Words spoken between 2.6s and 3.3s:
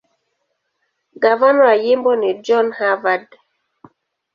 Harvard.